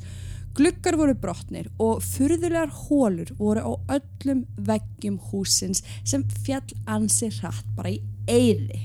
gluggar 0.60 1.00
voru 1.00 1.16
brotnir 1.16 1.72
og 1.80 2.04
furðulegar 2.06 2.74
hólur 2.86 3.34
voru 3.40 3.64
á 3.64 3.72
öllum 3.98 4.46
veggjum 4.70 5.20
húsins 5.32 5.84
sem 6.04 6.26
fjall 6.46 6.76
ansi 6.86 7.32
hratt 7.40 7.76
bara 7.78 7.96
í 7.96 8.02
eyði 8.30 8.84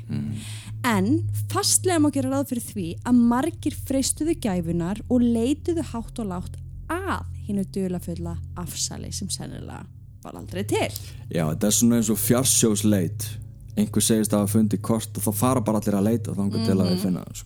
en 0.89 1.09
fastlega 1.53 2.01
má 2.01 2.11
gera 2.15 2.31
ráð 2.33 2.53
fyrir 2.53 2.69
því 2.71 2.87
að 3.05 3.23
margir 3.33 3.77
freystuðu 3.89 4.37
gæfunar 4.41 5.01
og 5.09 5.25
leituðu 5.25 5.85
hátt 5.93 6.23
og 6.23 6.31
látt 6.31 6.61
að 6.93 7.25
hinnu 7.47 7.65
dulafulla 7.75 8.37
afsali 8.61 9.13
sem 9.13 9.31
sennilega 9.33 9.85
var 10.25 10.37
aldrei 10.41 10.65
til. 10.65 10.91
Já, 11.29 11.45
þetta 11.51 11.69
er 11.69 11.77
svona 11.77 11.99
eins 12.01 12.11
og 12.13 12.21
fjarsjósleit. 12.21 13.27
Einhver 13.75 14.05
segist 14.05 14.33
að 14.33 14.45
hafa 14.45 14.55
fundið 14.55 14.85
kort 14.87 15.19
og 15.19 15.27
þá 15.27 15.33
fara 15.37 15.65
bara 15.65 15.81
allir 15.83 15.99
að 15.99 16.07
leita 16.09 16.37
þangar 16.37 16.65
til 16.65 16.77
að 16.79 16.93
við 16.93 17.03
finna 17.03 17.25
það. 17.27 17.43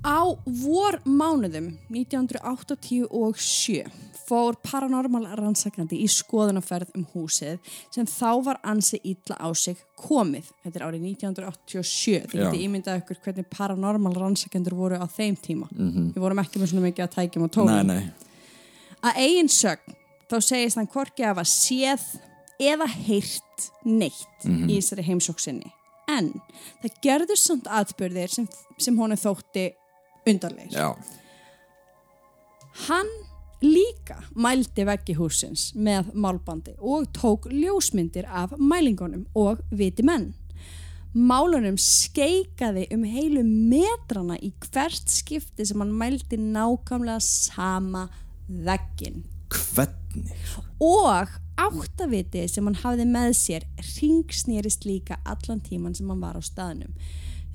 Á 0.00 0.32
vor 0.46 0.96
mánuðum 1.04 1.74
1987 1.92 3.84
fór 4.30 4.56
paranormal 4.62 5.26
rannsakandi 5.36 5.98
í 6.00 6.06
skoðunaferð 6.08 6.94
um 6.96 7.04
húsið 7.12 7.58
sem 7.92 8.06
þá 8.08 8.30
var 8.46 8.60
ansi 8.64 9.00
illa 9.04 9.36
á 9.36 9.48
sig 9.52 9.76
komið. 9.98 10.48
Þetta 10.64 10.78
er 10.80 10.84
árið 10.86 11.04
1987. 11.10 12.30
Þið 12.30 12.44
getið 12.44 12.64
ímyndað 12.64 13.00
ykkur 13.02 13.20
hvernig 13.26 13.50
paranormal 13.52 14.14
rannsakendur 14.16 14.78
voru 14.78 15.00
á 15.02 15.06
þeim 15.10 15.36
tíma. 15.36 15.68
-hmm. 15.68 16.12
Við 16.14 16.22
vorum 16.22 16.42
ekki 16.44 16.62
með 16.62 16.70
svona 16.72 16.86
mikið 16.86 17.04
að 17.04 17.14
tækjum 17.16 17.44
og 17.44 17.50
tónum. 17.50 17.86
Nei, 17.86 17.96
nei. 17.96 18.12
að 19.02 19.16
eigin 19.16 19.48
sögn 19.48 19.96
þá 20.30 20.40
segist 20.40 20.76
hann 20.76 20.88
hvorki 20.88 21.24
að 21.24 21.34
hafa 21.34 21.44
séð 21.44 22.06
eða 22.60 22.86
heyrt 22.86 23.70
neitt 23.84 24.44
í 24.44 24.78
þessari 24.78 25.02
heimsóksinni 25.02 25.72
en 26.10 26.30
það 26.82 26.98
gerður 27.04 27.40
samt 27.40 27.68
atbyrðir 27.70 28.32
sem, 28.32 28.48
sem 28.80 28.96
honum 28.98 29.18
þótti 29.20 29.70
undarlegir. 30.26 30.76
Já, 30.76 30.94
Hann 32.88 33.08
líka 33.60 34.22
mældi 34.34 34.86
veggi 34.88 35.14
húsins 35.18 35.70
með 35.76 36.14
málbandi 36.16 36.76
og 36.78 37.10
tók 37.16 37.48
ljósmyndir 37.52 38.24
af 38.24 38.54
mælingunum 38.56 39.26
og 39.36 39.60
viti 39.70 40.04
menn. 40.06 40.30
Málunum 41.10 41.74
skeikaði 41.80 42.86
um 42.94 43.02
heilu 43.04 43.42
metrana 43.44 44.38
í 44.38 44.52
hvert 44.70 45.10
skipti 45.10 45.66
sem 45.66 45.82
hann 45.82 45.92
mældi 45.92 46.38
nákvæmlega 46.38 47.18
sama 47.20 48.06
veggin. 48.48 49.24
hvernig? 49.50 50.38
Og 50.80 51.28
áttaviti 51.60 52.46
sem 52.48 52.64
hann 52.64 52.78
hafði 52.80 53.04
með 53.10 53.34
sér 53.36 53.66
ringsnýrist 53.98 54.86
líka 54.86 55.18
allan 55.26 55.60
tíman 55.60 55.94
sem 55.98 56.08
hann 56.08 56.22
var 56.22 56.38
á 56.38 56.42
staðnum. 56.42 56.94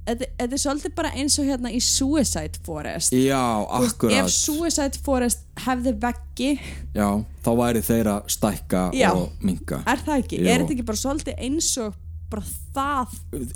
Þetta, 0.06 0.28
er 0.38 0.60
svolítið 0.62 0.94
bara 1.00 1.10
eins 1.18 1.36
og 1.42 1.48
hérna 1.50 1.72
í 1.74 1.80
Suicide 1.82 2.60
Forest. 2.66 3.14
Já, 3.18 3.42
akkurat. 3.80 4.14
Ef 4.20 4.28
Suicide 4.30 5.00
Forest 5.02 5.46
hefði 5.66 5.96
veggi, 6.04 6.50
Já, 6.94 7.08
þá 7.42 7.52
væri 7.58 7.82
þeirra 7.82 8.16
stækka 8.30 8.84
Já. 8.94 9.10
og 9.18 9.32
minka. 9.42 9.82
er 9.90 10.04
það 10.06 10.20
ekki? 10.22 10.42
Jú. 10.44 10.50
Er 10.52 10.62
þetta 10.62 10.76
ekki 10.76 10.86
bara 10.92 11.02
svolítið 11.02 11.42
eins 11.48 11.72
og 11.82 11.96
bara 12.30 12.44
það? 12.76 13.16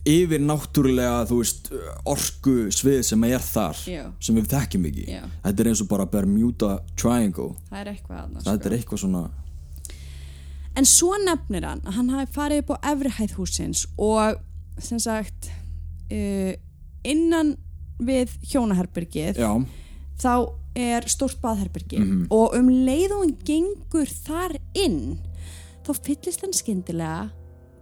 Yfir 0.09 0.41
náttúrulega, 0.45 1.19
þú 1.29 1.37
veist, 1.43 1.69
orku 2.09 2.55
svið 2.73 3.03
sem 3.05 3.23
er 3.29 3.45
þar, 3.45 3.83
Já. 3.85 4.03
sem 4.19 4.35
við 4.41 4.49
þekkjum 4.55 4.89
ekki. 4.89 5.05
Já. 5.13 5.21
Þetta 5.45 5.63
er 5.65 5.71
eins 5.73 5.83
og 5.85 5.91
bara 5.93 6.05
Bermuda 6.09 6.79
Triangle. 6.97 7.51
Það 7.69 7.79
er 7.83 7.93
eitthvað 7.93 8.23
annars. 8.25 8.49
Þetta 8.49 8.65
er 8.71 8.77
eitthvað 8.79 9.03
svona, 9.05 9.23
En 10.77 10.85
svo 10.85 11.15
nefnir 11.25 11.65
hann 11.65 11.81
að 11.83 11.95
hann 11.97 12.09
hafi 12.13 12.31
farið 12.31 12.59
upp 12.63 12.69
á 12.71 12.93
efrihæð 12.93 13.33
húsins 13.35 13.81
og 13.97 14.37
sem 14.79 14.99
sagt 15.01 15.49
uh, 16.11 16.53
innan 17.07 17.55
við 17.99 18.33
hjónaherbyrgið 18.51 19.41
já, 19.41 19.51
þá 20.21 20.33
er 20.79 21.07
stórt 21.11 21.39
baðherbyrgi 21.43 21.99
og 22.31 22.55
um 22.55 22.69
leið 22.69 23.15
og 23.15 23.23
hann 23.25 23.35
gengur 23.47 24.11
þar 24.27 24.55
inn 24.77 25.17
þá 25.83 25.91
fyllist 26.05 26.45
hann 26.45 26.55
skyndilega 26.55 27.29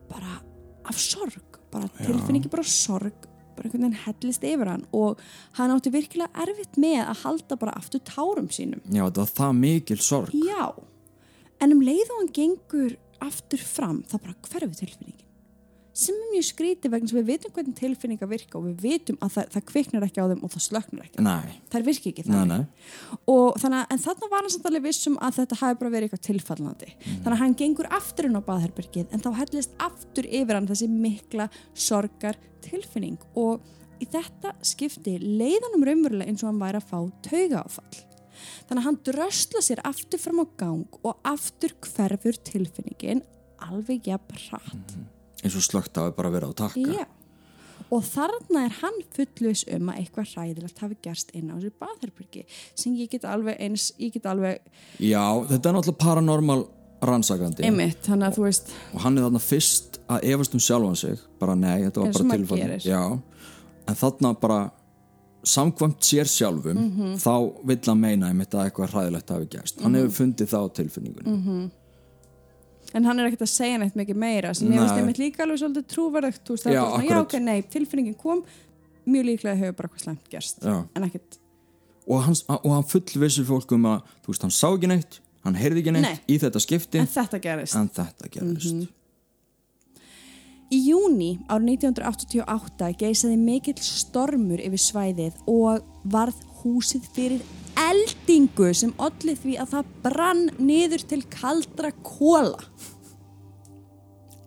bara 0.10 0.40
af 0.88 1.02
sorg 1.02 1.60
bara 1.74 1.90
tilfinningi 2.00 2.50
bara 2.50 2.66
sorg 2.66 3.28
bara 3.58 3.68
einhvern 3.68 3.88
veginn 3.88 4.04
hellist 4.06 4.46
yfir 4.46 4.72
hann. 4.72 4.86
Og 4.94 5.22
hann 5.58 5.74
átti 5.74 5.92
virkilega 5.94 6.46
erfitt 6.46 6.78
með 6.80 7.02
að 7.04 7.24
halda 7.24 7.60
bara 7.60 7.76
aftur 7.80 8.04
tárum 8.06 8.52
sínum. 8.54 8.84
Já, 8.86 9.04
þetta 9.08 9.24
var 9.24 9.34
það 9.40 9.54
mikil 9.64 10.00
sorg. 10.06 10.36
já, 10.38 10.66
en 11.62 11.74
um 11.74 11.82
leið 11.82 12.12
og 12.14 12.20
hann 12.22 12.34
gengur 12.38 12.98
aftur 13.26 13.64
fram 13.66 14.04
þá 14.06 14.20
bara 14.20 14.36
hverfi 14.46 14.84
tilfinningin 14.84 15.27
sem 15.98 16.18
er 16.18 16.32
mjög 16.34 16.48
skrítið 16.52 16.94
vegna 16.94 17.10
sem 17.10 17.18
við 17.18 17.30
vitum 17.32 17.54
hvernig 17.56 17.78
tilfinningar 17.78 18.30
virka 18.30 18.60
og 18.60 18.68
við 18.68 18.84
vitum 18.86 19.18
að 19.26 19.32
það, 19.36 19.48
það 19.56 19.64
kviknar 19.72 20.06
ekki 20.08 20.22
á 20.22 20.30
þeim 20.32 20.44
og 20.46 20.54
það 20.54 20.66
slöknar 20.68 21.08
ekki 21.08 21.26
Nei, 21.26 21.56
það 21.74 21.88
virki 21.88 22.12
ekki 22.14 22.26
þannig. 22.28 22.66
Nei 22.66 23.16
og 23.34 23.58
þannig 23.62 23.80
að 23.80 23.96
en 23.96 24.04
þarna 24.04 24.30
var 24.32 24.46
hann 24.48 24.68
alveg 24.70 24.86
vissum 24.86 25.18
að 25.24 25.40
þetta 25.40 25.60
hafi 25.62 25.80
bara 25.80 25.94
verið 25.94 26.08
eitthvað 26.08 26.26
tilfallandi. 26.28 26.92
Þannig 27.08 27.34
að 27.34 27.42
hann 27.42 27.56
gengur 27.62 27.90
aftur 27.98 28.28
inn 28.30 28.38
á 28.38 28.48
baðherbergið 28.48 29.16
en 29.16 29.24
þá 29.24 29.30
hellist 29.42 29.74
aftur 29.84 30.30
yfir 30.30 30.60
hann 30.60 30.70
þessi 30.70 30.90
mikla 30.92 31.50
sorgar 31.88 32.38
tilfinning. 32.66 33.18
Og 33.40 33.64
í 34.04 34.08
þetta 34.10 34.54
skipti 34.66 35.18
leiðanum 35.22 35.86
raunverulega 35.88 36.30
eins 36.30 36.44
og 36.44 36.52
hann 36.52 36.62
væri 36.62 36.82
að 36.82 36.90
fá 36.92 37.00
tauga 37.26 37.64
áfall 37.64 38.04
þannig 38.68 38.80
að 38.82 38.86
hann 38.86 39.00
drösla 39.10 39.64
sér 39.66 39.82
aftur 39.88 40.22
fram 40.22 40.44
á 40.44 40.46
gang 40.60 41.00
og 41.02 41.28
aftur 41.28 41.74
hverfur 41.88 42.38
tilfinningin 42.46 43.24
alveg 43.66 44.12
jafn 44.12 44.44
hratt 44.48 44.98
eins 45.48 45.58
og 45.60 45.66
slögt 45.66 45.98
að 46.02 46.14
bara 46.20 46.34
vera 46.34 46.52
á 46.52 46.54
takka 46.66 46.98
Já. 47.00 47.06
Og 47.94 48.02
þarna 48.04 48.66
er 48.68 48.74
hann 48.82 48.96
fullvis 49.16 49.62
um 49.72 49.92
að 49.94 50.00
eitthvað 50.02 50.32
hræðilegt 50.34 50.80
hafi 50.84 50.98
gerst 51.06 51.30
inn 51.38 51.52
á 51.54 51.56
þessu 51.56 51.72
baðherbyrgi 51.80 52.42
sem 52.76 52.96
ég 53.00 53.10
get 53.14 53.24
alveg 53.30 53.60
eins, 53.64 53.94
get 54.18 54.26
alveg 54.28 54.60
Já, 55.00 55.24
þetta 55.48 55.70
er 55.72 55.78
náttúrulega 55.78 56.02
paranormal 56.02 56.66
rannsakandi 57.08 57.64
einmitt, 57.64 58.02
að 58.26 58.40
þú 58.40 58.44
veist 58.48 58.74
og 58.94 59.00
hann 59.06 59.18
er 59.22 59.28
þarna 59.28 59.40
fyrst 59.46 60.00
að 60.10 60.26
efast 60.34 60.58
um 60.58 60.64
sjálfan 60.66 60.98
sig 60.98 61.20
bara 61.40 61.56
nei, 61.56 61.78
þetta 61.86 62.02
var 62.02 62.10
og 62.10 62.18
bara. 62.18 62.90
Já, 62.90 63.02
en 63.88 64.00
þarna 64.02 64.34
bara 64.42 64.60
samkvæmt 65.48 66.02
sér 66.04 66.28
sjálfum 66.28 66.78
Mhm. 66.82 67.14
þá 67.24 67.54
vill 67.64 67.80
hann 67.86 68.00
meina 68.02 68.28
einmitt 68.34 68.52
að 68.58 68.66
eitthvað 68.72 68.90
hræðilegt 68.98 69.30
hafi 69.30 69.46
gerst 69.54 69.80
hann 69.82 69.92
Mhm. 69.94 70.02
hefur 70.02 70.26
fundið 70.26 70.50
það 70.52 70.66
á 70.66 70.70
tilfinningunni 70.82 71.70
en 72.96 73.06
hann 73.06 73.20
er 73.20 73.28
ekkert 73.28 73.44
að 73.48 73.52
segja 73.52 73.78
neitt 73.82 73.96
mikið 74.00 74.16
meira 74.24 74.54
sem 74.56 74.70
ég 74.72 74.80
veist 74.80 74.96
einmitt 75.00 75.20
líka 75.20 75.44
alveg 75.44 75.60
svolítið 75.60 75.88
trúverðugt 75.94 76.44
þú 76.48 76.56
bara 76.64 76.86
svona, 76.86 77.04
já, 77.10 77.20
ok, 77.22 77.36
nei, 77.44 77.62
tilfinningin 77.74 78.16
kom 78.20 78.44
mjög 79.08 79.26
líklega 79.32 79.56
hefur 79.60 79.76
bara 79.78 79.90
eitthvað 79.90 80.04
slemt 80.06 80.30
gerst 80.32 80.64
Já. 80.64 80.78
en 80.96 81.04
ekkert, 81.08 81.40
og 82.08 82.22
hann, 82.26 82.36
og 82.58 82.70
hann 82.76 82.88
fullvissir 82.92 83.48
fólk 83.48 83.72
um 83.76 83.86
að 83.94 84.02
þú 84.24 84.34
veist, 84.34 84.42
hann 84.48 84.56
sá 84.56 84.68
ekki 84.74 84.92
neitt, 84.92 85.20
hann 85.44 85.56
heyrði 85.60 85.84
ekki 85.84 85.96
neitt 85.96 86.08
Nei. 86.08 86.20
í 86.28 86.40
þetta 86.44 86.60
skipti, 86.64 87.00
en 87.04 87.08
þetta 87.12 87.40
gerist 87.44 87.76
en 87.80 87.90
þetta 87.90 88.32
gerist 88.38 88.74
Mhm. 88.74 88.88
Í 90.68 90.82
júni 90.90 91.30
árið 91.48 91.78
1988 91.80 92.90
geisaði 93.00 93.38
mikill 93.40 93.78
stormur 93.80 94.60
yfir 94.60 94.82
svæðið 94.84 95.38
og 95.48 95.86
varð 96.12 96.42
húsið 96.68 97.08
fyrir 97.16 97.42
eldingu 97.78 98.70
sem 98.76 98.94
olli 99.02 99.36
því 99.38 99.58
að 99.62 99.74
það 99.76 99.92
brann 100.06 100.46
niður 100.60 101.04
til 101.12 101.24
kaldra 101.32 101.92
kóla. 102.04 102.60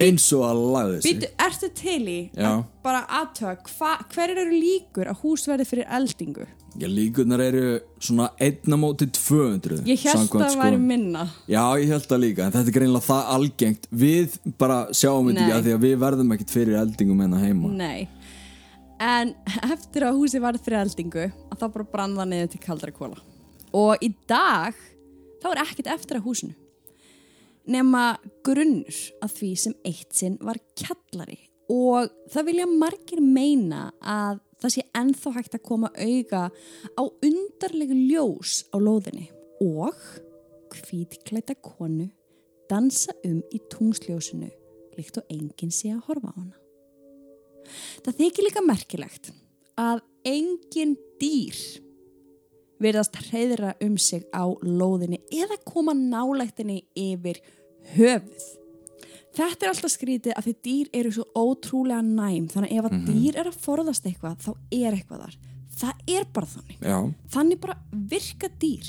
eins 0.00 0.30
og 0.32 0.46
að 0.48 0.58
lagði 0.74 1.00
sig 1.04 1.24
ertu 1.44 1.68
til 1.76 2.00
í 2.08 2.20
að 2.40 2.62
bara 2.84 3.02
aðtöga, 3.20 4.06
hver 4.14 4.32
eru 4.32 4.46
líkur 4.48 5.10
að 5.12 5.18
hús 5.24 5.44
verði 5.48 5.66
fyrir 5.68 5.90
eldingu? 5.92 6.46
Já, 6.78 6.86
líkurnar 6.86 7.40
eru 7.42 7.80
svona 7.98 8.28
einna 8.40 8.76
móti 8.78 9.08
200 9.10 9.80
Ég 9.90 10.04
held 10.06 10.30
að 10.30 10.44
það 10.44 10.60
væri 10.60 10.78
minna. 10.78 11.24
Já, 11.50 11.64
ég 11.82 11.90
held 11.90 12.06
það 12.06 12.22
líka, 12.22 12.46
en 12.46 12.54
þetta 12.54 12.70
er 12.70 12.76
greinlega 12.76 13.06
það 13.08 13.32
algengt 13.34 13.88
Við 13.90 14.36
bara 14.60 14.76
sjáum 14.94 15.28
þetta 15.32 15.42
ekki 15.42 15.56
að 15.56 15.66
því 15.66 15.74
að 15.74 15.84
við 15.88 15.96
verðum 16.04 16.32
ekkit 16.36 16.54
fyrir 16.54 16.78
eldingum 16.80 17.24
enna 17.26 17.42
heima 17.42 17.72
Nei. 17.74 18.06
En 19.00 19.34
eftir 19.74 20.06
að 20.06 20.18
húsið 20.20 20.44
varð 20.44 20.64
fyrir 20.64 20.82
eldingu 20.84 21.26
að 21.30 21.60
þá 21.60 21.66
bara 21.66 21.90
brann 21.94 22.16
það 22.18 22.32
niður 22.32 22.50
til 22.52 22.62
kaldra 22.64 22.94
kóla. 22.94 23.20
Og 23.76 24.02
í 24.04 24.10
dag 24.28 24.76
þá 25.40 25.46
er 25.52 25.62
ekkert 25.64 25.92
eftir 25.94 26.20
að 26.20 26.26
húsinu. 26.26 26.56
Nema 27.70 28.04
grunnur 28.44 28.98
að 29.22 29.34
því 29.36 29.50
sem 29.62 29.74
eitt 29.86 30.16
sinn 30.16 30.38
var 30.42 30.58
kjallari 30.78 31.38
og 31.70 32.08
það 32.32 32.48
vilja 32.48 32.70
margir 32.70 33.20
meina 33.22 33.90
að 34.00 34.40
það 34.60 34.74
sé 34.74 34.86
ennþá 34.98 35.34
hægt 35.36 35.56
að 35.56 35.66
koma 35.68 35.90
auga 35.94 36.48
á 36.98 37.02
undarlegu 37.04 37.96
ljós 38.10 38.64
á 38.74 38.76
lóðinni 38.80 39.28
og 39.62 40.00
hvítklæta 40.74 41.56
konu 41.62 42.08
dansa 42.70 43.14
um 43.26 43.40
í 43.54 43.60
tungsljósinu 43.72 44.50
líkt 44.98 45.20
og 45.20 45.30
enginn 45.32 45.72
sé 45.74 45.94
að 45.94 46.04
horfa 46.08 46.34
á 46.34 46.36
hana. 46.36 46.59
Það 48.04 48.18
þykir 48.22 48.46
líka 48.48 48.64
merkilegt 48.66 49.32
að 49.80 50.02
engin 50.28 50.96
dýr 51.20 51.60
verðast 52.80 53.18
hreyðra 53.28 53.74
um 53.84 53.98
sig 54.00 54.24
á 54.32 54.44
lóðinni 54.64 55.20
eða 55.36 55.58
koma 55.68 55.92
nálægtinni 55.96 56.82
yfir 56.96 57.40
höfuð. 57.94 58.48
Þetta 59.36 59.66
er 59.66 59.70
alltaf 59.70 59.92
skrítið 59.92 60.34
að 60.34 60.48
því 60.48 60.54
dýr 60.66 60.88
eru 61.00 61.12
svo 61.14 61.26
ótrúlega 61.38 62.02
næm 62.02 62.48
þannig 62.50 62.72
að 62.72 62.80
ef 62.80 62.88
að 62.88 62.96
dýr 63.06 63.36
er 63.38 63.50
að 63.50 63.60
forðast 63.62 64.08
eitthvað 64.08 64.40
þá 64.42 64.50
er 64.74 64.96
eitthvað 64.96 65.24
þar. 65.26 65.36
Það 65.80 66.00
er 66.12 66.24
bara 66.34 66.48
þannig. 66.50 66.80
Já, 66.82 66.96
Þannig 67.32 67.60
bara 67.62 67.76
virka 68.10 68.48
dýr 68.60 68.88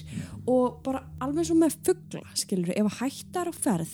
og 0.49 0.79
bara 0.83 1.03
alveg 1.21 1.47
svo 1.47 1.59
með 1.59 1.77
fugla, 1.85 2.23
skilur 2.35 2.73
ef 2.73 2.89
að 2.89 2.97
hættar 3.03 3.51
á 3.51 3.53
ferð 3.53 3.93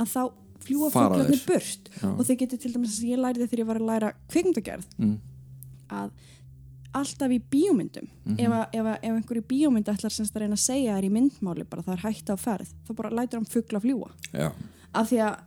að 0.00 0.08
þá 0.14 0.22
fljúa 0.66 0.90
fuglarnir 0.94 1.40
þeir. 1.40 1.46
burt. 1.48 1.90
Og 2.10 2.22
þau 2.28 2.36
getur 2.42 2.58
til 2.64 2.72
dæmis 2.74 2.98
að 3.00 3.10
ég 3.12 3.22
læriði 3.24 3.48
þegar 3.50 3.62
ég 3.64 3.68
var 3.72 3.80
að 3.82 3.88
læra 3.92 4.12
kvikmyndagerð 4.32 4.86
Mm. 4.98 5.18
að 5.90 6.10
alltaf 6.94 7.32
í 7.34 7.40
bíómyndum 7.50 8.06
ef, 8.38 8.50
að, 8.54 8.66
ef, 8.78 8.86
að, 8.86 8.98
ef 9.02 9.14
einhver 9.18 9.40
í 9.40 9.44
bíómynd 9.50 9.88
ætlar 9.90 10.12
semst 10.14 10.36
að 10.36 10.44
reyna 10.44 10.54
að 10.54 10.62
segja 10.62 10.94
þær 10.94 11.06
í 11.08 11.10
myndmáli 11.16 11.64
bara 11.66 11.82
það 11.82 11.96
er 11.96 12.02
hægt 12.06 12.30
á 12.30 12.36
ferð, 12.38 12.68
þá 12.86 12.92
bara 13.00 13.10
lætur 13.18 13.40
hann 13.40 13.48
fugla 13.50 13.80
fljúa 13.82 14.10
já, 14.30 14.52
af 14.94 15.08
því 15.10 15.18
að, 15.26 15.40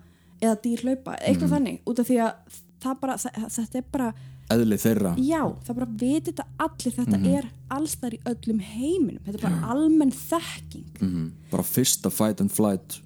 eða 0.43 0.57
dýr 0.65 0.83
hlaupa 0.83 1.15
eitthvað 1.23 1.53
þannig, 1.55 1.77
út 1.87 2.01
af 2.03 2.09
því 2.11 2.17
að 2.25 2.57
það 2.83 2.99
bara, 3.05 3.15
það, 3.23 3.39
þetta 3.55 3.79
er 3.79 3.87
bara 3.95 4.09
eðli 4.57 4.77
þeirra. 4.79 5.09
Já, 5.19 5.41
það 5.67 5.79
bara 5.79 5.89
viti 6.03 6.31
þetta 6.33 6.45
allir 6.67 6.93
þetta 6.99 7.17
er 7.37 7.47
alls 7.77 7.95
þar 7.99 8.13
í 8.15 8.19
öllum 8.31 8.59
heiminum 8.63 9.23
þetta 9.25 9.37
er 9.39 9.43
bara 9.47 9.71
almenn 9.73 10.13
þekking. 10.15 10.85
Mm 11.03 11.25
Bara 11.51 11.63
fyrsta 11.67 12.11
fight 12.11 12.43
and 12.43 12.51
flight 12.51 12.99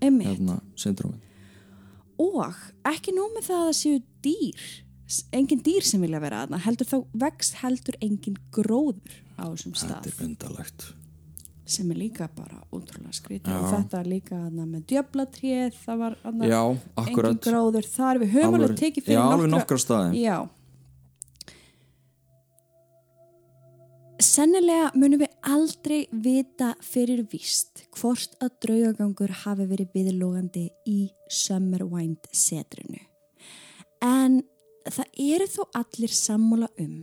hérna, 0.00 0.60
syndrómið 0.78 1.18
og 2.18 2.60
ekki 2.88 3.14
nóg 3.16 3.32
með 3.36 3.48
það 3.48 3.62
að 3.62 3.66
það 3.70 3.80
séu 3.80 4.02
dýr 4.26 4.68
engin 5.32 5.64
dýr 5.64 5.86
sem 5.88 6.04
vilja 6.04 6.20
vera 6.20 6.44
aðna 6.44 6.60
heldur 6.66 6.88
þá 6.88 6.98
vext 7.24 7.60
heldur 7.62 7.96
engin 8.04 8.36
gróður 8.52 9.18
á 9.40 9.44
þessum 9.48 9.76
stað 9.78 10.08
Þetta 10.08 10.24
er 10.24 10.28
undalegt 10.28 10.88
sem 11.68 11.90
er 11.92 11.98
líka 12.00 12.30
bara 12.32 12.62
ótrúlega 12.72 13.12
skrítið. 13.12 13.52
Og 13.52 13.66
þetta 13.74 13.98
er 14.00 14.06
líka 14.08 14.36
aðna 14.38 14.64
með 14.64 14.86
djöflatrið 14.88 15.74
það 15.82 15.98
var 16.00 16.14
aðna 16.24 16.46
engin 17.02 17.40
gróður 17.44 17.88
þar. 17.92 18.20
Við 18.22 18.30
höfum 18.38 18.56
alveg 18.56 18.78
tekið 18.80 19.04
fyrir 19.04 19.18
Já, 19.18 19.24
nokkra 19.28 19.50
nokkra 19.52 19.80
staði. 19.82 20.22
Já 20.22 20.36
Sennilega 24.18 24.88
munum 24.98 25.20
við 25.22 25.34
aldrei 25.46 25.98
vita 26.10 26.72
fyrir 26.82 27.20
víst 27.30 27.84
hvort 27.94 28.32
að 28.42 28.56
draugagangur 28.64 29.30
hafi 29.44 29.66
verið 29.70 29.92
viðlógandi 29.94 30.64
í 30.90 30.96
Summerwind 31.30 32.26
setrinu. 32.34 32.98
En 34.02 34.40
það 34.90 35.22
eru 35.22 35.48
þó 35.54 35.62
allir 35.82 36.16
sammála 36.18 36.70
um 36.82 36.98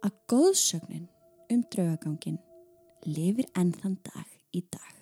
að 0.00 0.16
góðsögnin 0.32 1.06
um 1.52 1.62
draugagangin 1.68 2.40
lifir 3.04 3.52
enn 3.52 3.76
þann 3.76 4.00
dag 4.08 4.56
í 4.56 4.64
dag. 4.64 4.93